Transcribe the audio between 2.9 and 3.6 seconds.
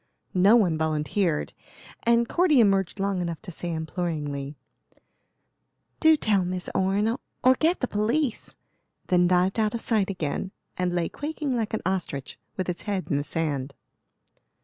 long enough to